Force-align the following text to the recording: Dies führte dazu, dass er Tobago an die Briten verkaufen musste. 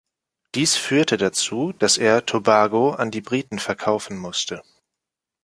Dies 0.55 0.77
führte 0.77 1.15
dazu, 1.17 1.73
dass 1.73 1.99
er 1.99 2.25
Tobago 2.25 2.89
an 2.93 3.11
die 3.11 3.21
Briten 3.21 3.59
verkaufen 3.59 4.17
musste. 4.17 4.63